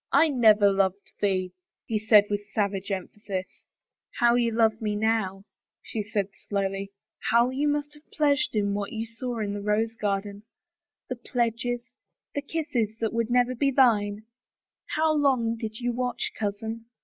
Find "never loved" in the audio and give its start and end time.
0.29-1.13